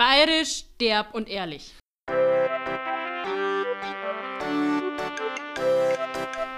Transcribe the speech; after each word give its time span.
Bayerisch, 0.00 0.64
derb 0.80 1.12
und 1.12 1.28
ehrlich. 1.28 1.74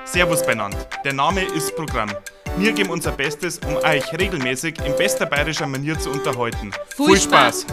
Servus 0.04 0.46
benannt. 0.46 0.76
Der 1.04 1.12
Name 1.12 1.42
ist 1.42 1.74
Programm. 1.74 2.08
Wir 2.56 2.70
geben 2.70 2.90
unser 2.90 3.10
Bestes, 3.10 3.58
um 3.66 3.74
euch 3.78 4.16
regelmäßig 4.16 4.78
in 4.86 4.96
bester 4.96 5.26
bayerischer 5.26 5.66
Manier 5.66 5.98
zu 5.98 6.10
unterhalten. 6.10 6.70
Viel 6.94 7.16
Spaß. 7.16 7.62
So, 7.62 7.66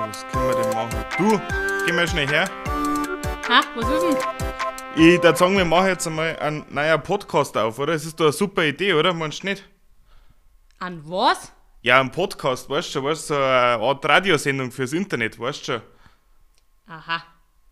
was 0.00 0.26
können 0.28 0.48
wir 0.48 0.62
denn 0.62 0.72
machen? 0.72 1.04
Du, 1.18 1.38
geh 1.84 1.92
mal 1.92 2.08
schnell 2.08 2.28
her. 2.28 2.48
Ha, 3.50 3.60
was 3.76 3.86
ist 3.86 4.02
denn? 4.02 4.37
Ich 5.00 5.22
würde 5.22 5.36
sagen, 5.36 5.56
wir 5.56 5.64
machen 5.64 5.86
jetzt 5.86 6.08
einmal 6.08 6.36
einen 6.40 6.66
neuen 6.70 7.00
Podcast 7.00 7.56
auf, 7.56 7.78
oder? 7.78 7.92
Das 7.92 8.04
ist 8.04 8.18
doch 8.18 8.26
eine 8.26 8.32
super 8.32 8.64
Idee, 8.64 8.94
oder? 8.94 9.14
Meinst 9.14 9.44
du 9.44 9.46
nicht? 9.46 9.62
An 10.80 11.00
was? 11.08 11.52
Ja, 11.82 12.00
ein 12.00 12.10
Podcast, 12.10 12.68
weißt 12.68 12.88
du 12.88 12.92
schon, 12.92 13.04
weißt 13.04 13.30
du, 13.30 13.34
so 13.34 13.40
eine 13.40 13.80
Art 13.80 14.04
Radiosendung 14.04 14.72
fürs 14.72 14.92
Internet, 14.92 15.38
weißt 15.38 15.60
du 15.60 15.64
schon. 15.64 15.82
Aha. 16.88 17.22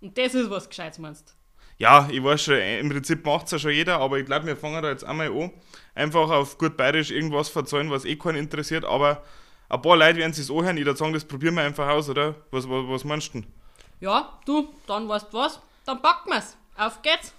Und 0.00 0.16
das 0.16 0.34
ist 0.34 0.48
was 0.50 0.68
Gescheites, 0.68 1.00
meinst 1.00 1.34
Ja, 1.78 2.08
ich 2.08 2.22
weiß 2.22 2.44
schon, 2.44 2.58
im 2.58 2.90
Prinzip 2.90 3.26
macht 3.26 3.46
es 3.46 3.50
ja 3.50 3.58
schon 3.58 3.72
jeder, 3.72 3.98
aber 3.98 4.20
ich 4.20 4.24
glaube, 4.24 4.46
wir 4.46 4.56
fangen 4.56 4.80
da 4.80 4.90
jetzt 4.90 5.02
einmal 5.04 5.26
an. 5.26 5.50
Einfach 5.96 6.30
auf 6.30 6.56
gut 6.58 6.76
bayerisch 6.76 7.10
irgendwas 7.10 7.48
verzeihen, 7.48 7.90
was 7.90 8.04
eh 8.04 8.14
keinen 8.14 8.36
interessiert, 8.36 8.84
aber 8.84 9.24
ein 9.68 9.82
paar 9.82 9.96
Leute 9.96 10.20
werden 10.20 10.32
sich 10.32 10.48
anhören. 10.48 10.76
Ich 10.76 10.86
würde 10.86 10.96
sagen, 10.96 11.12
das 11.12 11.24
probieren 11.24 11.56
wir 11.56 11.64
einfach 11.64 11.88
aus, 11.88 12.08
oder? 12.08 12.36
Was, 12.52 12.70
was, 12.70 12.86
was 12.86 13.02
meinst 13.02 13.34
du 13.34 13.40
denn? 13.40 13.52
Ja, 13.98 14.38
du, 14.46 14.72
dann 14.86 15.08
weißt 15.08 15.32
du 15.32 15.38
was? 15.38 15.60
Dann 15.84 16.00
packen 16.00 16.30
wir's. 16.30 16.56
Auf 16.76 17.00
geht's. 17.02 17.32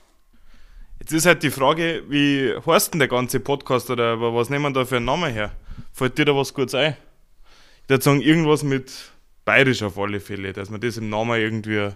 Jetzt 0.99 1.13
ist 1.13 1.25
halt 1.27 1.43
die 1.43 1.51
Frage, 1.51 2.03
wie 2.09 2.55
heißt 2.65 2.93
denn 2.93 2.99
der 2.99 3.07
ganze 3.07 3.39
Podcast 3.39 3.89
oder 3.91 4.19
was 4.19 4.49
nehmen 4.49 4.73
wir 4.73 4.81
da 4.81 4.85
für 4.85 4.97
einen 4.97 5.05
Namen 5.05 5.31
her? 5.31 5.51
Fällt 5.93 6.17
dir 6.17 6.25
da 6.25 6.35
was 6.35 6.53
Gutes 6.53 6.73
ein? 6.73 6.97
Ich 7.83 7.89
würde 7.89 8.03
sagen, 8.03 8.21
irgendwas 8.21 8.63
mit 8.63 8.91
bayerisch 9.45 9.83
auf 9.83 9.97
alle 9.99 10.19
Fälle, 10.19 10.53
dass 10.53 10.69
man 10.69 10.81
das 10.81 10.97
im 10.97 11.09
Namen 11.09 11.39
irgendwie, 11.39 11.91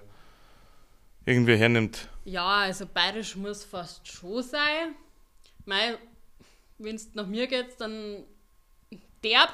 irgendwie 1.25 1.57
hernimmt. 1.57 2.07
Ja, 2.25 2.59
also 2.59 2.85
bayerisch 2.85 3.35
muss 3.35 3.63
fast 3.63 4.07
schon 4.07 4.43
sein. 4.43 4.95
Mei, 5.65 5.97
wenn's 6.77 7.09
nach 7.15 7.25
mir 7.25 7.47
geht, 7.47 7.79
dann 7.79 8.23
derb. 9.23 9.51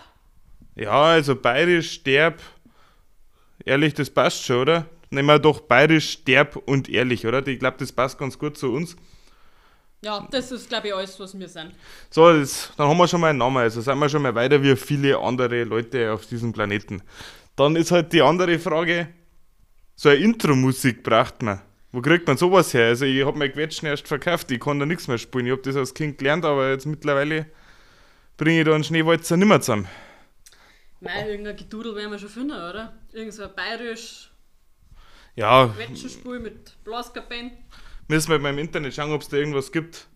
Ja, 0.76 1.04
also 1.04 1.36
bayerisch, 1.36 2.04
derb, 2.04 2.42
ehrlich, 3.66 3.94
das 3.94 4.10
passt 4.10 4.44
schon, 4.44 4.58
oder? 4.58 4.86
Nehmen 5.10 5.28
wir 5.28 5.40
doch 5.40 5.62
bayerisch, 5.62 6.24
derb 6.24 6.56
und 6.56 6.90
ehrlich, 6.90 7.26
oder? 7.26 7.46
Ich 7.48 7.60
glaube, 7.60 7.78
das 7.80 7.92
passt 7.92 8.18
ganz 8.18 8.38
gut 8.38 8.58
zu 8.58 8.74
uns. 8.74 8.96
Ja, 10.02 10.28
das 10.30 10.52
ist, 10.52 10.70
glaube 10.70 10.90
ich, 10.90 10.94
alles, 10.94 11.20
was 11.20 11.38
wir 11.38 11.48
sind. 11.48 11.74
So, 12.10 12.32
das, 12.32 12.72
dann 12.78 12.88
haben 12.88 12.98
wir 12.98 13.08
schon 13.08 13.22
mal 13.22 13.30
einen 13.30 13.40
Namen, 13.40 13.58
also 13.58 13.82
sind 13.82 13.98
wir 13.98 14.10
schon 14.10 14.22
mal 14.22 14.36
weiter 14.36 14.62
wie 14.62 14.76
viele 14.76 15.18
andere 15.18 15.64
Leute 15.64 16.14
auf 16.14 16.26
diesem 16.28 16.54
Planeten. 16.54 17.02
Dann 17.56 17.76
ist 17.76 17.92
halt 17.92 18.14
die 18.14 18.22
andere 18.22 18.60
Frage, 18.60 19.08
so 19.96 20.10
eine 20.10 20.20
Intro-Musik 20.20 21.02
braucht 21.02 21.42
man. 21.42 21.62
Wo 21.92 22.02
kriegt 22.02 22.28
man 22.28 22.38
sowas 22.38 22.74
her? 22.74 22.88
Also 22.90 23.06
ich 23.06 23.26
habe 23.26 23.38
mein 23.38 23.52
Quetschen 23.52 23.88
erst 23.88 24.08
verkauft, 24.08 24.52
ich 24.52 24.60
kann 24.60 24.78
da 24.80 24.86
nichts 24.86 25.08
mehr 25.08 25.18
spielen. 25.18 25.48
Ich 25.48 25.52
habe 25.52 25.64
das 25.64 25.76
als 25.76 25.94
Kind 25.94 26.20
gelernt, 26.20 26.46
aber 26.46 26.70
jetzt 26.70 26.86
mittlerweile 26.86 27.48
bringe 28.38 28.60
ich 28.60 28.66
da 28.66 28.76
einen 28.76 28.84
Schneewalzer 28.84 29.36
nimmer 29.36 29.62
zusammen. 29.62 29.88
Mei, 31.00 31.30
irgendein 31.30 31.56
Gedudel 31.56 31.96
werden 31.96 32.12
wir 32.12 32.20
schon 32.20 32.30
finden, 32.30 32.52
oder? 32.52 32.94
Irgend 33.14 33.34
so 33.34 33.44
ein 33.44 33.56
bayerisch 33.56 34.32
Ja, 35.38 35.68
Quetschenspiel 35.68 36.40
mit 36.40 36.84
Blaskapellen. 36.84 37.52
müssen 38.08 38.32
wir 38.32 38.40
mal 38.40 38.50
im 38.50 38.58
Internet 38.58 38.96
schauen, 38.96 39.12
ob 39.12 39.22
es 39.22 39.30
da 39.30 39.38
irgendwas 39.38 39.72
gibt. 39.72 40.08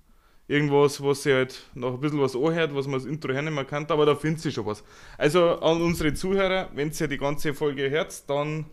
Irgendwas, 0.48 1.02
was 1.02 1.22
sich 1.22 1.34
halt 1.34 1.64
noch 1.76 1.94
ein 1.94 2.00
bisschen 2.00 2.20
was 2.20 2.36
anhört, 2.36 2.74
was 2.74 2.88
man 2.88 2.96
als 2.96 3.06
Intro 3.06 3.32
hernehmen 3.32 3.66
kann, 3.68 3.86
aber 3.86 4.08
da 4.08 4.16
findet 4.16 4.42
sich 4.42 4.56
schon 4.56 4.66
was. 4.66 4.84
Also 5.20 5.60
an 5.60 5.80
unsere 5.80 6.14
Zuhörer, 6.16 6.72
wenn 6.74 6.92
ihr 6.92 7.08
die 7.08 7.20
ganze 7.20 7.54
Folge 7.54 7.90
hört, 7.92 8.28
dann 8.30 8.66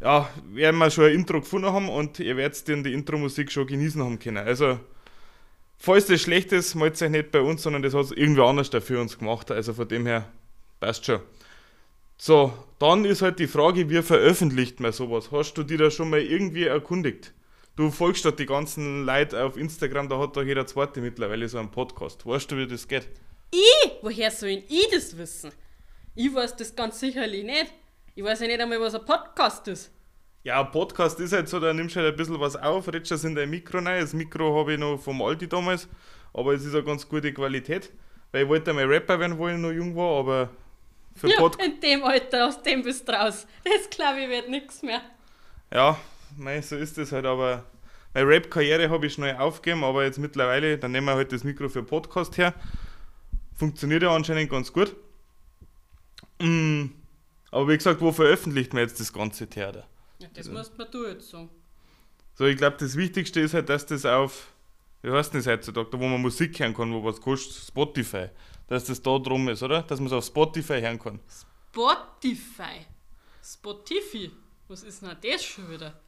ja, 0.00 0.30
werden 0.52 0.78
wir 0.78 0.90
schon 0.90 1.06
ein 1.06 1.14
Intro 1.14 1.40
gefunden 1.40 1.72
haben 1.72 1.88
und 1.88 2.20
ihr 2.20 2.36
werdet 2.36 2.68
dann 2.68 2.84
die 2.84 2.92
Intro-Musik 2.92 3.50
schon 3.50 3.66
genießen 3.66 4.00
haben 4.00 4.20
können. 4.20 4.46
Also, 4.46 4.78
falls 5.76 6.06
das 6.06 6.22
schlecht 6.22 6.52
ist, 6.52 6.76
meldet 6.76 7.02
euch 7.02 7.10
nicht 7.10 7.32
bei 7.32 7.40
uns, 7.40 7.64
sondern 7.64 7.82
das 7.82 7.94
hat 7.94 8.12
irgendwer 8.12 8.44
anders 8.44 8.70
da 8.70 8.80
für 8.80 9.00
uns 9.00 9.18
gemacht. 9.18 9.50
Also 9.50 9.74
von 9.74 9.88
dem 9.88 10.06
her 10.06 10.28
passt 10.78 11.04
schon. 11.04 11.20
So, 12.16 12.52
dann 12.84 13.06
ist 13.06 13.22
halt 13.22 13.38
die 13.38 13.46
Frage, 13.46 13.88
wie 13.88 14.02
veröffentlicht 14.02 14.78
man 14.78 14.92
sowas? 14.92 15.32
Hast 15.32 15.54
du 15.54 15.62
dir 15.62 15.78
da 15.78 15.90
schon 15.90 16.10
mal 16.10 16.20
irgendwie 16.20 16.64
erkundigt? 16.64 17.32
Du 17.76 17.90
folgst 17.90 18.26
doch 18.26 18.32
die 18.32 18.44
ganzen 18.44 19.06
Leute 19.06 19.42
auf 19.42 19.56
Instagram, 19.56 20.10
da 20.10 20.18
hat 20.18 20.36
doch 20.36 20.42
jeder 20.42 20.66
zweite 20.66 21.00
mittlerweile 21.00 21.48
so 21.48 21.56
einen 21.56 21.70
Podcast. 21.70 22.26
Weißt 22.26 22.50
du, 22.50 22.58
wie 22.58 22.66
das 22.66 22.86
geht? 22.86 23.08
Ich? 23.50 23.90
Woher 24.02 24.30
soll 24.30 24.62
ich 24.68 24.90
das 24.92 25.16
wissen? 25.16 25.50
Ich 26.14 26.34
weiß 26.34 26.56
das 26.56 26.76
ganz 26.76 27.00
sicherlich 27.00 27.42
nicht. 27.42 27.72
Ich 28.14 28.22
weiß 28.22 28.40
ja 28.40 28.48
nicht 28.48 28.60
einmal, 28.60 28.78
was 28.82 28.94
ein 28.94 29.06
Podcast 29.06 29.66
ist. 29.68 29.90
Ja, 30.42 30.60
ein 30.60 30.70
Podcast 30.70 31.18
ist 31.20 31.32
halt 31.32 31.48
so, 31.48 31.58
da 31.60 31.72
nimmst 31.72 31.96
du 31.96 32.00
halt 32.00 32.12
ein 32.12 32.16
bisschen 32.18 32.38
was 32.38 32.54
auf, 32.54 32.86
redest 32.88 33.12
das 33.12 33.24
in 33.24 33.34
dein 33.34 33.48
Mikro 33.48 33.78
rein. 33.78 34.02
Das 34.02 34.12
Mikro 34.12 34.58
habe 34.58 34.74
ich 34.74 34.78
noch 34.78 34.98
vom 34.98 35.22
Alti 35.22 35.48
damals, 35.48 35.88
aber 36.34 36.52
es 36.52 36.66
ist 36.66 36.74
eine 36.74 36.84
ganz 36.84 37.08
gute 37.08 37.32
Qualität. 37.32 37.90
Weil 38.30 38.42
ich 38.42 38.48
wollte 38.50 38.72
einmal 38.72 38.84
Rapper 38.84 39.18
werden, 39.18 39.38
wo 39.38 39.48
ich 39.48 39.56
noch 39.56 39.72
jung 39.72 39.96
war, 39.96 40.18
aber 40.20 40.50
für 41.14 41.28
Ja, 41.28 41.38
Podcast. 41.38 41.68
in 41.68 41.80
dem 41.80 42.04
Alter, 42.04 42.48
aus 42.48 42.62
dem 42.62 42.82
bist 42.82 43.08
du 43.08 43.12
raus. 43.12 43.46
Das 43.64 43.90
glaube 43.90 44.22
ich 44.22 44.28
wird 44.28 44.48
nichts 44.48 44.82
mehr. 44.82 45.00
Ja, 45.72 45.98
mei, 46.36 46.60
so 46.60 46.76
ist 46.76 46.98
es 46.98 47.12
halt, 47.12 47.26
aber 47.26 47.64
meine 48.12 48.28
Rap-Karriere 48.28 48.90
habe 48.90 49.06
ich 49.06 49.14
schnell 49.14 49.36
aufgegeben, 49.36 49.82
aber 49.84 50.04
jetzt 50.04 50.18
mittlerweile, 50.18 50.78
dann 50.78 50.92
nehmen 50.92 51.06
wir 51.06 51.14
halt 51.14 51.32
das 51.32 51.42
Mikro 51.44 51.68
für 51.68 51.82
Podcast 51.82 52.36
her. 52.38 52.54
Funktioniert 53.56 54.02
ja 54.02 54.14
anscheinend 54.14 54.50
ganz 54.50 54.72
gut. 54.72 54.94
Mm, 56.40 56.86
aber 57.50 57.68
wie 57.68 57.76
gesagt, 57.76 58.00
wo 58.00 58.12
veröffentlicht 58.12 58.72
man 58.72 58.82
jetzt 58.82 59.00
das 59.00 59.12
ganze 59.12 59.48
Theater? 59.48 59.86
Ja, 60.18 60.28
das 60.34 60.48
musst 60.48 60.76
mir 60.78 60.86
du 60.86 61.06
jetzt 61.06 61.30
sagen. 61.30 61.50
So, 62.34 62.46
ich 62.46 62.56
glaube, 62.56 62.76
das 62.78 62.96
Wichtigste 62.96 63.40
ist 63.40 63.54
halt, 63.54 63.68
dass 63.68 63.86
das 63.86 64.04
auf, 64.04 64.52
wie 65.04 65.12
heißt 65.12 65.34
denn 65.34 65.40
das 65.40 65.46
heutzutage, 65.46 65.90
da 65.90 66.00
wo 66.00 66.06
man 66.06 66.20
Musik 66.20 66.58
hören 66.58 66.74
kann, 66.74 66.92
wo 66.92 67.04
was 67.04 67.20
kostet, 67.20 67.66
Spotify. 67.68 68.28
Dass 68.66 68.84
das 68.84 69.02
da 69.02 69.18
drum 69.18 69.48
ist, 69.50 69.62
oder? 69.62 69.82
Dass 69.82 70.00
man 70.00 70.06
es 70.06 70.12
auf 70.14 70.24
Spotify 70.24 70.80
hören 70.80 70.98
kann. 70.98 71.20
Spotify. 71.28 72.86
Spotify. 73.42 74.30
Was 74.66 74.82
ist 74.82 75.02
denn 75.02 75.14
das 75.22 75.44
schon 75.44 75.70
wieder? 75.70 76.00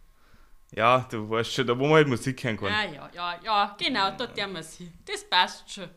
Ja, 0.74 1.06
du 1.10 1.28
weißt 1.28 1.52
schon, 1.52 1.66
da 1.66 1.78
wo 1.78 1.84
man 1.84 1.96
halt 1.96 2.08
Musik 2.08 2.42
hören 2.42 2.56
kann. 2.56 2.68
Ja, 2.68 2.84
ja, 2.84 3.10
ja, 3.14 3.40
ja, 3.44 3.76
genau, 3.78 4.10
da 4.16 4.26
tun 4.26 4.54
wir 4.54 4.62
hin. 4.62 4.92
Das 5.04 5.28
passt 5.28 5.70
schon. 5.70 5.90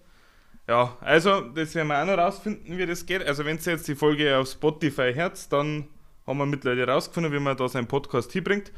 Ja, 0.68 0.98
also 1.00 1.42
das 1.42 1.74
werden 1.74 1.88
wir 1.88 2.02
auch 2.02 2.06
noch 2.06 2.18
rausfinden, 2.18 2.78
wie 2.78 2.86
das 2.86 3.06
geht. 3.06 3.24
Also 3.26 3.46
wenn 3.46 3.58
ihr 3.58 3.72
jetzt 3.72 3.88
die 3.88 3.96
Folge 3.96 4.38
auf 4.38 4.50
Spotify 4.50 5.14
hört, 5.14 5.52
dann 5.54 5.88
haben 6.28 6.38
wir 6.38 6.46
mittlerweile 6.46 6.86
rausgefunden, 6.86 7.32
wie 7.32 7.40
man 7.40 7.56
da 7.56 7.68
seinen 7.70 7.88
Podcast 7.88 8.32
hinbringt. 8.34 8.74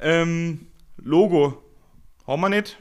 Ähm, 0.00 0.68
Logo 0.98 1.64
haben 2.26 2.40
wir 2.42 2.50
nicht. 2.50 2.78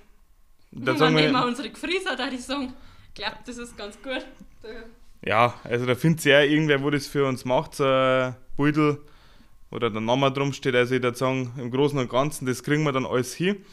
Da 0.76 0.86
Dann 0.86 0.98
sagen 0.98 1.16
nehmen 1.16 1.34
wir 1.34 1.42
wir, 1.42 1.48
unsere 1.48 1.70
Gefrieser, 1.70 2.16
da 2.16 2.28
ich 2.30 2.44
sagen. 2.44 2.74
Ich 3.10 3.14
glaube, 3.14 3.38
das 3.46 3.58
ist 3.58 3.78
ganz 3.78 3.96
gut. 4.02 4.26
Ja, 5.26 5.54
also 5.64 5.86
da 5.86 5.96
findet 5.96 6.22
sich 6.22 6.34
auch 6.34 6.40
irgendwer, 6.40 6.82
wo 6.82 6.90
das 6.90 7.06
für 7.06 7.26
uns 7.28 7.46
macht, 7.46 7.76
so 7.76 7.86
ein 7.86 8.36
Beutel 8.58 9.00
oder 9.70 9.90
der 9.90 10.02
Name 10.02 10.32
drum 10.32 10.52
steht. 10.52 10.76
Also 10.76 10.96
ich 10.96 11.04
würde 11.04 11.18
sagen, 11.18 11.54
im 11.58 11.70
Großen 11.70 11.98
und 11.98 12.10
Ganzen, 12.10 12.46
das 12.48 12.64
kriegen 12.64 12.84
wir 12.84 12.92
dann 12.92 13.06
alles 13.06 13.36
hin. 13.36 13.64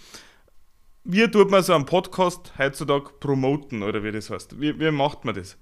Wie 1.05 1.27
tut 1.31 1.51
man 1.51 1.63
so 1.63 1.73
einen 1.73 1.87
Podcast 1.87 2.53
heutzutage 2.59 3.11
promoten, 3.19 3.83
oder 3.83 4.05
wie 4.05 4.13
das 4.13 4.29
heißt? 4.29 4.61
Wie, 4.61 4.79
wie 4.79 4.91
macht 4.91 5.25
man 5.25 5.35
das? 5.35 5.57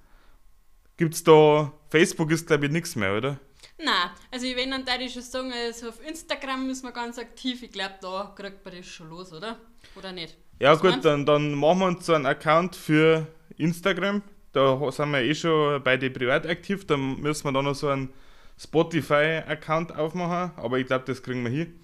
Gibt's 0.97 1.23
da, 1.23 1.71
Facebook 1.89 2.31
ist 2.31 2.47
glaube 2.47 2.65
ich 2.65 2.71
nichts 2.71 2.97
mehr, 2.97 3.15
oder? 3.15 3.39
Nein, 3.77 4.11
also 4.31 4.45
ich 4.45 4.57
wenn 4.57 4.71
dann 4.71 4.83
da 4.83 4.99
ich 4.99 5.13
schon 5.13 5.21
sagen, 5.21 5.53
also 5.53 5.89
auf 5.89 6.05
Instagram 6.05 6.67
müssen 6.67 6.83
wir 6.83 6.91
ganz 6.91 7.17
aktiv. 7.17 7.63
Ich 7.63 7.71
glaube, 7.71 7.95
da 8.01 8.33
kriegt 8.35 8.65
man 8.65 8.75
das 8.75 8.85
schon 8.85 9.09
los, 9.09 9.31
oder? 9.31 9.57
Oder 9.95 10.11
nicht? 10.11 10.37
Ja 10.59 10.73
Was 10.73 10.81
gut, 10.81 10.91
meinst 10.91 11.05
dann, 11.05 11.25
dann 11.25 11.53
machen 11.53 11.79
wir 11.79 11.87
uns 11.87 12.05
so 12.05 12.13
einen 12.13 12.25
Account 12.25 12.75
für 12.75 13.27
Instagram. 13.57 14.21
Da 14.51 14.91
sind 14.91 15.11
wir 15.11 15.21
eh 15.21 15.33
schon 15.35 15.81
beide 15.83 16.09
privat 16.09 16.45
aktiv. 16.47 16.85
Dann 16.85 17.19
müssen 17.21 17.45
wir 17.45 17.53
da 17.53 17.61
noch 17.61 17.75
so 17.75 17.87
einen 17.87 18.09
Spotify-Account 18.57 19.95
aufmachen. 19.95 20.51
Aber 20.57 20.77
ich 20.79 20.87
glaube, 20.87 21.05
das 21.05 21.23
kriegen 21.23 21.43
wir 21.43 21.51
hin. 21.51 21.79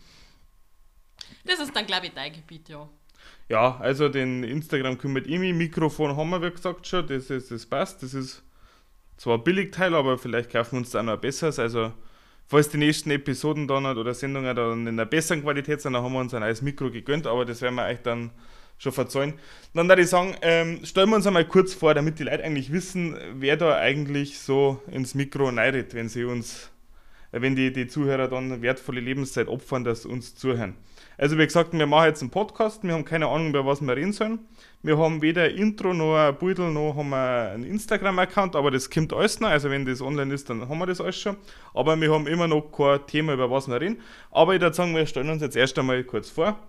Das 1.45 1.59
ist 1.59 1.75
dann, 1.75 1.85
glaube 1.85 2.07
ich, 2.07 2.13
dein 2.13 2.33
Gebiet, 2.33 2.67
ja. 2.69 2.89
Ja, 3.47 3.77
also 3.77 4.09
den 4.09 4.43
Instagram 4.43 4.97
kümmert 4.97 5.27
ich 5.27 5.39
mich. 5.39 5.53
Mikrofon 5.53 6.17
haben 6.17 6.29
wir, 6.31 6.41
wie 6.41 6.51
gesagt, 6.51 6.87
schon. 6.87 7.07
Das, 7.07 7.29
ist, 7.29 7.51
das 7.51 7.65
passt. 7.65 8.03
Das 8.03 8.13
ist 8.13 8.43
zwar 9.17 9.37
ein 9.37 9.43
Billigteil, 9.43 9.93
aber 9.93 10.17
vielleicht 10.17 10.51
kaufen 10.51 10.73
wir 10.73 10.79
uns 10.79 10.89
da 10.89 11.03
noch 11.03 11.13
ein 11.13 11.21
besseres. 11.21 11.59
Also, 11.59 11.93
falls 12.47 12.69
die 12.69 12.77
nächsten 12.77 13.11
Episoden 13.11 13.67
dann 13.67 13.85
oder 13.85 14.13
Sendungen 14.13 14.55
dann 14.55 14.81
in 14.81 14.87
einer 14.87 15.05
besseren 15.05 15.43
Qualität 15.43 15.81
sind, 15.81 15.93
dann 15.93 16.03
haben 16.03 16.13
wir 16.13 16.19
uns 16.19 16.33
ein 16.33 16.41
neues 16.41 16.61
Mikro 16.61 16.89
gegönnt. 16.89 17.27
Aber 17.27 17.45
das 17.45 17.61
werden 17.61 17.75
wir 17.75 17.85
euch 17.85 18.01
dann 18.01 18.31
schon 18.77 18.91
verzeihen. 18.91 19.33
Dann 19.73 19.87
würde 19.87 20.01
ich 20.01 20.09
sagen, 20.09 20.35
ähm, 20.41 20.79
stellen 20.83 21.09
wir 21.09 21.15
uns 21.15 21.27
einmal 21.27 21.45
kurz 21.45 21.73
vor, 21.73 21.93
damit 21.93 22.19
die 22.19 22.23
Leute 22.23 22.43
eigentlich 22.43 22.71
wissen, 22.71 23.17
wer 23.33 23.57
da 23.57 23.77
eigentlich 23.77 24.39
so 24.39 24.81
ins 24.91 25.15
Mikro 25.15 25.51
neidet, 25.51 25.93
wenn 25.93 26.09
sie 26.09 26.25
uns, 26.25 26.71
äh, 27.31 27.41
wenn 27.41 27.55
die, 27.55 27.71
die 27.71 27.87
Zuhörer 27.87 28.27
dann 28.27 28.61
wertvolle 28.61 28.99
Lebenszeit 28.99 29.47
opfern, 29.47 29.83
dass 29.83 30.03
sie 30.03 30.09
uns 30.09 30.35
zuhören. 30.35 30.75
Also 31.17 31.37
wie 31.37 31.45
gesagt, 31.45 31.71
wir 31.71 31.87
machen 31.87 32.07
jetzt 32.07 32.21
einen 32.21 32.31
Podcast, 32.31 32.83
wir 32.83 32.93
haben 32.93 33.05
keine 33.05 33.27
Ahnung, 33.27 33.49
über 33.49 33.65
was 33.65 33.79
wir 33.79 33.95
reden 33.95 34.11
sollen. 34.11 34.39
Wir 34.83 34.97
haben 34.97 35.21
weder 35.21 35.49
Intro 35.49 35.93
noch 35.93 36.15
ein 36.17 36.37
Beutel 36.37 36.71
noch 36.71 36.95
haben 36.95 37.09
wir 37.09 37.51
einen 37.53 37.63
Instagram-Account, 37.63 38.55
aber 38.55 38.69
das 38.69 38.89
kommt 38.89 39.13
alles 39.13 39.39
noch. 39.39 39.47
Also 39.47 39.69
wenn 39.69 39.85
das 39.85 40.01
online 40.01 40.33
ist, 40.33 40.49
dann 40.49 40.67
haben 40.67 40.77
wir 40.77 40.85
das 40.85 40.99
alles 40.99 41.17
schon. 41.17 41.37
Aber 41.73 41.99
wir 41.99 42.13
haben 42.13 42.27
immer 42.27 42.47
noch 42.47 42.69
kein 42.71 43.05
Thema, 43.07 43.33
über 43.33 43.49
was 43.49 43.67
wir 43.69 43.79
reden. 43.79 44.01
Aber 44.29 44.53
ich 44.55 44.61
würde 44.61 44.75
sagen, 44.75 44.93
wir 44.93 45.05
stellen 45.07 45.29
uns 45.29 45.41
jetzt 45.41 45.55
erst 45.55 45.79
einmal 45.79 46.03
kurz 46.03 46.29
vor. 46.29 46.59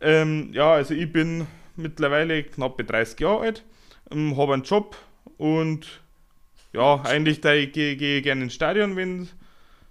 Ähm, 0.00 0.50
ja, 0.52 0.72
also 0.72 0.94
ich 0.94 1.12
bin 1.12 1.46
mittlerweile 1.76 2.42
knapp 2.44 2.78
30 2.78 3.20
Jahre 3.20 3.40
alt, 3.40 3.64
ähm, 4.10 4.36
habe 4.36 4.54
einen 4.54 4.62
Job 4.62 4.96
und 5.36 6.00
ja, 6.72 7.02
eigentlich 7.02 7.40
da 7.40 7.54
gehe 7.54 7.96
geh 7.96 8.20
gerne 8.22 8.44
ins 8.44 8.54
Stadion, 8.54 8.96
wenn 8.96 9.28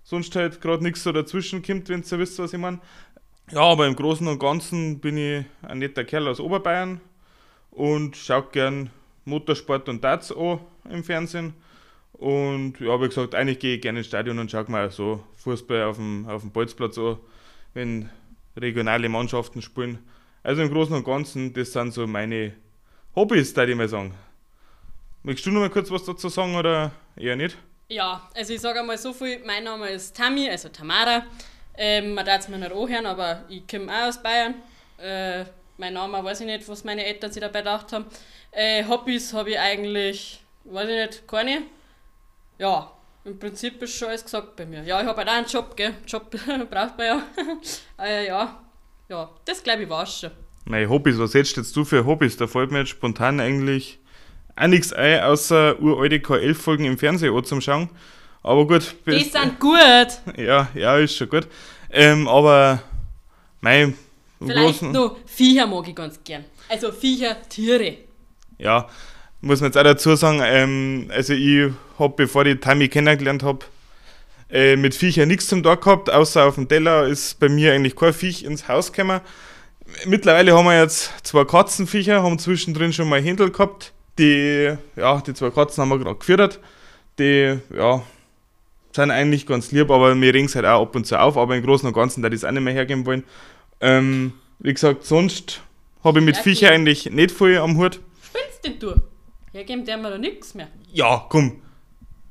sonst 0.04 0.36
halt 0.36 0.62
gerade 0.62 0.84
nichts 0.84 1.04
so 1.04 1.12
dazwischen 1.12 1.62
kommt, 1.62 1.90
wenn 1.90 2.04
ihr 2.04 2.20
wisst, 2.20 2.40
was 2.40 2.54
ich 2.54 2.60
meine. 2.60 2.80
Ja, 3.52 3.62
aber 3.62 3.88
im 3.88 3.96
Großen 3.96 4.28
und 4.28 4.40
Ganzen 4.40 5.00
bin 5.00 5.18
ich 5.18 5.46
ein 5.62 5.80
netter 5.80 6.04
Kerl 6.04 6.28
aus 6.28 6.40
Oberbayern 6.40 7.02
und 7.72 8.16
schaue 8.16 8.48
gern 8.52 8.90
Motorsport 9.26 9.90
und 9.90 10.04
Darts 10.04 10.32
an 10.32 10.60
im 10.90 11.04
Fernsehen. 11.04 11.54
Und 12.14 12.80
ja, 12.80 13.00
wie 13.02 13.08
gesagt, 13.08 13.34
eigentlich 13.34 13.60
gehe 13.60 13.76
ich 13.76 13.82
gerne 13.82 14.00
ins 14.00 14.08
Stadion 14.08 14.40
und 14.40 14.52
schaue 14.52 14.70
mal 14.70 14.92
so 14.92 15.24
Fußball 15.38 15.84
auf 15.84 15.98
dem, 15.98 16.28
auf 16.28 16.42
dem 16.42 16.52
Bolzplatz 16.52 16.98
an, 16.98 17.18
wenn 17.74 18.10
regionale 18.62 19.10
Mannschaften 19.10 19.62
spielen. 19.62 20.00
Also 20.44 20.62
im 20.62 20.72
Großen 20.72 20.96
und 20.96 21.04
Ganzen, 21.04 21.54
das 21.54 21.74
sind 21.74 21.94
so 21.94 22.08
meine 22.08 22.54
Hobbys, 23.16 23.56
würde 23.56 23.72
ich 23.72 23.78
mal 23.78 23.90
sagen. 23.90 24.14
Möchtest 25.24 25.48
du 25.48 25.52
noch 25.52 25.60
mal 25.62 25.70
kurz 25.70 25.92
was 25.92 26.06
dazu 26.06 26.30
sagen 26.30 26.56
oder 26.56 26.92
eher 27.16 27.36
nicht? 27.36 27.58
Ja, 27.90 28.30
also 28.36 28.54
ich 28.54 28.62
sage 28.62 28.80
einmal 28.80 28.98
so 28.98 29.14
viel, 29.14 29.44
mein 29.46 29.64
Name 29.64 29.90
ist 29.90 30.16
Tammy, 30.16 30.50
also 30.50 30.70
Tamara. 30.70 31.26
Ähm, 31.76 32.14
man 32.14 32.26
darf 32.26 32.40
es 32.40 32.48
mir 32.48 32.58
nicht 32.58 32.72
anhören, 32.72 33.06
aber 33.06 33.44
ich 33.50 33.68
komme 33.68 33.92
auch 33.92 34.08
aus 34.08 34.22
Bayern. 34.22 34.56
Äh, 34.98 35.46
mein 35.78 35.94
Name 35.94 36.24
weiß 36.24 36.42
ich 36.42 36.46
nicht, 36.46 36.68
was 36.68 36.84
meine 36.84 37.06
Eltern 37.06 37.32
sich 37.32 37.42
dabei 37.42 37.60
gedacht 37.60 37.92
haben. 37.92 38.06
Äh, 38.52 38.86
Hobbys 38.86 39.34
habe 39.34 39.52
ich 39.52 39.60
eigentlich, 39.60 40.42
weiß 40.66 40.90
ich 40.90 40.96
nicht, 40.96 41.28
keine. 41.28 41.64
Ja, 42.58 42.92
im 43.30 43.40
Prinzip 43.40 43.82
ist 43.82 43.96
schon 43.96 44.10
alles 44.10 44.24
gesagt 44.24 44.56
bei 44.56 44.66
mir. 44.66 44.84
Ja, 44.84 45.02
ich 45.02 45.08
habe 45.08 45.18
halt 45.18 45.30
auch 45.30 45.34
einen 45.34 45.46
Job, 45.46 45.76
gell? 45.76 45.94
Job 46.08 46.30
braucht 46.32 46.98
man 46.98 47.08
ja. 47.08 47.24
äh, 48.04 48.28
ja. 48.28 48.62
ja, 49.08 49.30
das 49.46 49.64
glaube 49.64 49.84
ich 49.84 49.90
war 49.90 50.06
schon. 50.06 50.32
Meine 50.66 50.90
Hobbys, 50.90 51.18
was 51.18 51.34
hättest 51.34 51.58
jetzt 51.58 51.76
du 51.76 51.86
für 51.86 52.06
Hobbys? 52.06 52.38
Da 52.38 52.48
fällt 52.48 52.72
mir 52.72 52.80
jetzt 52.80 52.90
spontan 52.90 53.40
eigentlich 53.40 54.00
auch 54.56 54.68
nichts 54.68 54.92
ein, 54.92 55.22
außer 55.22 55.80
uralte 55.80 56.18
K11-Folgen 56.18 56.86
im 56.86 56.98
Fernsehen 56.98 57.44
zum 57.46 57.62
Schauen. 57.62 57.90
Aber 58.44 58.68
gut. 58.68 58.96
Die 59.06 59.24
sind 59.24 59.60
gut. 59.60 60.38
Ja, 60.38 60.70
ja, 60.74 60.98
ist 60.98 61.16
schon 61.16 61.30
gut. 61.30 61.48
Ähm, 61.90 62.28
aber, 62.28 62.82
mein. 63.62 63.96
Vielleicht 64.42 64.84
noch 64.84 65.18
Viecher 65.26 65.68
mag 65.68 65.88
ich 65.88 65.96
ganz 65.96 66.24
gern. 66.24 66.46
Also 66.70 66.92
Viecher, 66.92 67.38
Tiere. 67.50 67.98
Ja, 68.58 68.88
muss 69.42 69.62
man 69.62 69.70
jetzt 69.70 69.78
auch 69.78 69.84
dazu 69.84 70.16
sagen, 70.16 70.42
ähm, 70.44 71.10
also 71.14 71.34
ich 71.34 71.72
habe, 71.98 72.14
bevor 72.16 72.46
ich 72.46 72.60
Tammy 72.60 72.90
kennengelernt 72.90 73.44
habe, 73.44 73.66
äh, 74.52 74.76
mit 74.76 74.96
Viecher 74.96 75.26
nichts 75.26 75.48
zum 75.48 75.64
Tag 75.64 75.82
gehabt, 75.82 76.10
außer 76.10 76.46
auf 76.46 76.56
dem 76.56 76.68
Teller 76.68 77.08
ist 77.08 77.40
bei 77.40 77.50
mir 77.50 77.74
eigentlich 77.74 77.96
kein 77.96 78.14
Viech 78.14 78.44
ins 78.44 78.68
Haus 78.68 78.92
gekommen. 78.92 79.22
Mittlerweile 80.06 80.56
haben 80.56 80.66
wir 80.66 80.80
jetzt 80.80 81.12
zwei 81.24 81.46
Katzenviecher, 81.46 82.24
haben 82.24 82.40
zwischendrin 82.40 82.94
schon 82.94 83.10
mal 83.10 83.22
Händel 83.22 83.52
gehabt. 83.52 83.94
Die, 84.18 84.76
ja, 84.96 85.22
die 85.22 85.34
zwei 85.34 85.50
Katzen 85.50 85.82
haben 85.82 85.90
wir 85.90 86.00
gerade 86.00 86.18
gefüttert. 86.18 86.60
Die, 87.18 87.60
ja, 87.76 88.04
sind 88.92 89.12
eigentlich 89.12 89.46
ganz 89.46 89.72
lieb, 89.72 89.90
aber 89.90 90.16
mir 90.16 90.34
regen 90.34 90.46
es 90.46 90.56
halt 90.56 90.66
auch 90.66 90.82
ab 90.82 90.96
und 90.96 91.06
zu 91.06 91.20
auf. 91.20 91.38
Aber 91.38 91.56
im 91.56 91.64
Großen 91.64 91.88
und 91.88 91.94
Ganzen, 91.94 92.22
da 92.22 92.30
die 92.30 92.36
es 92.36 92.44
auch 92.44 92.52
nicht 92.52 92.62
mehr 92.62 92.74
hergeben 92.74 93.06
wollen. 93.06 93.24
Ähm, 93.82 94.34
wie 94.60 94.74
gesagt, 94.74 95.06
sonst 95.06 95.62
habe 96.04 96.20
ich 96.20 96.26
mit 96.26 96.38
ja, 96.38 96.44
Viecher 96.44 96.72
eigentlich 96.72 97.10
nicht 97.10 97.32
viel 97.32 97.58
am 97.58 97.78
Hut. 97.78 98.00
Spinnst 98.22 98.66
denn 98.66 98.80
du? 98.80 98.96
Hergeben 99.52 99.86
der 99.86 99.98
mir 99.98 100.10
da 100.12 100.18
nichts 100.18 100.54
mehr. 100.54 100.68
Ja, 100.92 101.26
komm. 101.30 101.62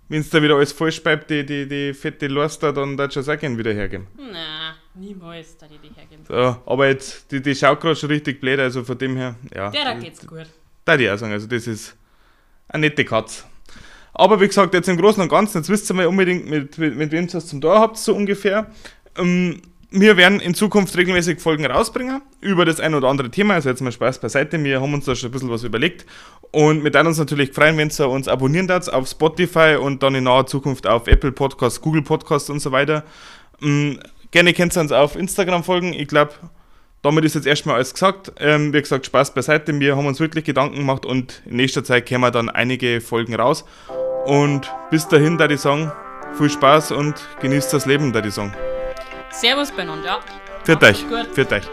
Wenn 0.09 0.21
es 0.21 0.31
da 0.31 0.43
wieder 0.43 0.55
alles 0.55 0.73
falsch 0.73 1.03
bleibt, 1.03 1.29
die, 1.31 1.45
die, 1.45 1.69
die 1.69 1.93
fette 1.93 2.29
Lorster, 2.29 2.73
dann 2.73 2.97
darfst 2.97 3.17
du 3.17 3.21
es 3.21 3.29
auch 3.29 3.39
gerne 3.39 3.59
wieder 3.59 3.75
hergeben. 3.75 4.07
Nein, 4.17 4.75
niemals 4.95 5.57
da 5.59 5.67
die 5.67 5.77
die 5.79 5.95
hergeben. 5.95 6.25
So, 6.27 6.35
aber 6.65 6.89
jetzt, 6.89 7.31
die, 7.31 7.43
die 7.43 7.55
schaut 7.55 7.81
gerade 7.81 7.97
schon 7.97 8.09
richtig 8.09 8.41
blöd, 8.41 8.59
also 8.59 8.85
von 8.85 8.97
dem 8.97 9.17
her, 9.17 9.35
ja. 9.55 9.71
Der, 9.71 9.85
da 9.85 9.95
geht's 9.95 10.27
gut. 10.27 10.47
Da 10.85 10.97
die 10.97 11.11
auch 11.11 11.19
sagen, 11.19 11.33
also 11.33 11.47
das 11.47 11.67
ist 11.67 11.95
eine 12.69 12.87
nette 12.87 13.05
Katze. 13.05 13.45
Aber 14.15 14.41
wie 14.41 14.47
gesagt, 14.47 14.73
jetzt 14.73 14.89
im 14.89 14.97
Großen 14.97 15.23
und 15.23 15.29
Ganzen, 15.29 15.59
jetzt 15.59 15.69
wisst 15.69 15.91
ihr 15.91 15.95
mal 15.95 16.07
unbedingt, 16.07 16.49
mit, 16.49 16.79
mit, 16.79 16.97
mit 16.97 17.13
wem 17.13 17.27
ihr 17.27 17.35
es 17.35 17.47
zum 17.47 17.61
Tor 17.61 17.79
habt, 17.79 17.99
so 17.99 18.15
ungefähr. 18.15 18.71
Ähm, 19.17 19.61
wir 19.91 20.17
werden 20.17 20.41
in 20.41 20.55
Zukunft 20.55 20.97
regelmäßig 20.97 21.41
Folgen 21.41 21.65
rausbringen 21.65 22.21
über 22.41 22.65
das 22.65 22.79
ein 22.79 22.95
oder 22.95 23.09
andere 23.09 23.31
Thema. 23.31 23.55
Also 23.55 23.71
jetzt 23.71 23.81
mal 23.81 23.93
Spaß 23.93 24.21
beiseite. 24.21 24.63
Wir 24.63 24.81
haben 24.81 24.93
uns 24.93 25.07
da 25.07 25.15
schon 25.15 25.31
ein 25.31 25.33
bisschen 25.33 25.51
was 25.51 25.65
überlegt. 25.65 26.05
Und 26.51 26.85
wir 26.85 26.93
würden 26.93 27.07
uns 27.07 27.19
natürlich 27.19 27.53
freuen, 27.53 27.77
wenn 27.79 27.91
ihr 27.91 28.09
uns 28.09 28.29
abonnieren 28.29 28.67
darf 28.67 28.89
auf 28.89 29.09
Spotify 29.09 29.77
und 29.81 30.03
dann 30.03 30.15
in 30.15 30.25
naher 30.25 30.47
Zukunft 30.47 30.87
auf 30.87 31.07
Apple 31.07 31.33
Podcasts, 31.33 31.81
Google 31.81 32.03
Podcasts 32.03 32.51
und 32.51 32.61
so 32.61 32.71
weiter. 32.73 33.05
Ähm, 33.63 33.99
gerne 34.31 34.53
könnt 34.53 34.77
ihr 34.77 34.81
uns 34.81 34.93
auf 34.93 35.17
Instagram 35.17 35.65
folgen. 35.65 35.95
Ich 35.95 36.09
glaube, 36.09 36.33
damit 37.03 37.25
ist 37.25 37.35
jetzt 37.35 37.47
erstmal 37.47 37.77
alles 37.77 37.95
gesagt. 37.95 38.33
Ähm, 38.41 38.73
wie 38.75 38.81
gesagt, 38.81 39.07
Spaß 39.07 39.33
beiseite. 39.33 39.79
Wir 39.79 39.97
haben 39.97 40.07
uns 40.07 40.21
wirklich 40.21 40.45
Gedanken 40.45 40.77
gemacht 40.77 41.07
und 41.07 41.43
in 41.47 41.57
nächster 41.57 41.83
Zeit 41.83 42.09
kommen 42.09 42.31
dann 42.33 42.51
einige 42.51 43.01
Folgen 43.01 43.35
raus. 43.35 43.65
Und 44.27 44.71
bis 44.91 45.09
dahin, 45.09 45.39
da 45.39 45.49
ich 45.49 45.61
sagen, 45.61 45.93
viel 46.37 46.51
Spaß 46.51 46.93
und 46.93 47.15
genießt 47.41 47.73
das 47.73 47.87
Leben, 47.87 48.13
da 48.13 48.23
ich 48.23 48.35
sagen. 48.35 48.53
Servus 49.31 49.71
beieinander, 49.71 50.07
ja. 50.07 50.21
Für 50.65 50.83
euch. 50.83 51.05
Für 51.35 51.51
euch. 51.51 51.69